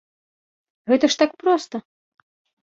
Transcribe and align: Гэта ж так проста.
Гэта 0.93 1.05
ж 1.15 1.21
так 1.25 1.31
проста. 1.45 1.75